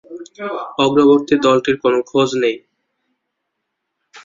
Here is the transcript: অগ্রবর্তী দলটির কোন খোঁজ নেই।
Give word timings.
অগ্রবর্তী 0.79 1.35
দলটির 1.45 1.75
কোন 1.83 1.93
খোঁজ 2.09 2.29
নেই। 2.41 2.55